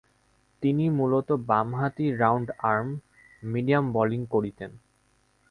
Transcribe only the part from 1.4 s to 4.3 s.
বামহাতি round-arm medium bowling